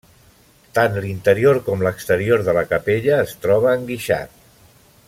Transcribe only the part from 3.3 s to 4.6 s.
troba enguixat.